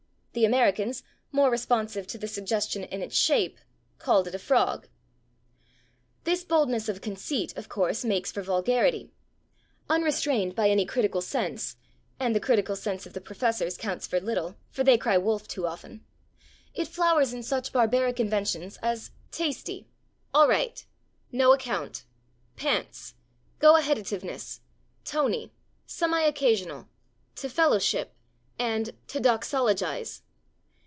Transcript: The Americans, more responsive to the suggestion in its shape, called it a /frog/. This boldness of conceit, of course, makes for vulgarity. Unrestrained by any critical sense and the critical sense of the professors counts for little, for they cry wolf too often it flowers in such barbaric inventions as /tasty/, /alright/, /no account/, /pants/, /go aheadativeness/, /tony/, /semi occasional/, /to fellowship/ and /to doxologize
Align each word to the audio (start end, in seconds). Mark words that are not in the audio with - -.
The 0.33 0.45
Americans, 0.45 1.03
more 1.33 1.51
responsive 1.51 2.07
to 2.07 2.17
the 2.17 2.25
suggestion 2.25 2.85
in 2.85 3.01
its 3.01 3.17
shape, 3.17 3.57
called 3.99 4.29
it 4.29 4.33
a 4.33 4.37
/frog/. 4.37 4.85
This 6.23 6.45
boldness 6.45 6.87
of 6.87 7.01
conceit, 7.01 7.53
of 7.57 7.67
course, 7.67 8.05
makes 8.05 8.31
for 8.31 8.41
vulgarity. 8.41 9.11
Unrestrained 9.89 10.55
by 10.55 10.69
any 10.69 10.85
critical 10.85 11.19
sense 11.19 11.75
and 12.17 12.33
the 12.33 12.39
critical 12.39 12.77
sense 12.77 13.05
of 13.05 13.11
the 13.11 13.19
professors 13.19 13.75
counts 13.75 14.07
for 14.07 14.21
little, 14.21 14.55
for 14.69 14.85
they 14.85 14.97
cry 14.97 15.17
wolf 15.17 15.49
too 15.49 15.67
often 15.67 16.05
it 16.73 16.87
flowers 16.87 17.33
in 17.33 17.43
such 17.43 17.73
barbaric 17.73 18.17
inventions 18.17 18.77
as 18.81 19.11
/tasty/, 19.33 19.83
/alright/, 20.33 20.85
/no 21.33 21.53
account/, 21.53 22.05
/pants/, 22.55 23.15
/go 23.59 23.77
aheadativeness/, 23.77 24.61
/tony/, 25.03 25.49
/semi 25.85 26.25
occasional/, 26.25 26.87
/to 27.35 27.51
fellowship/ 27.51 28.15
and 28.59 28.91
/to 29.07 29.19
doxologize 29.19 30.21